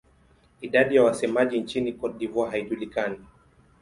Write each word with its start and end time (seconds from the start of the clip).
Idadi 0.61 0.95
ya 0.95 1.03
wasemaji 1.03 1.59
nchini 1.59 1.93
Cote 1.93 2.17
d'Ivoire 2.17 2.51
haijulikani. 2.51 3.19